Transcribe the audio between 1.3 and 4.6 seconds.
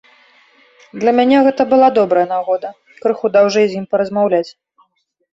гэта была добрая нагода крыху даўжэй з ім паразмаўляць.